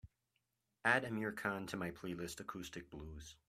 Add 0.83 1.03
Amir 1.03 1.31
Khan 1.31 1.67
to 1.67 1.77
my 1.77 1.91
playlist 1.91 2.39
Acoustic 2.39 2.89
Blues 2.89 3.35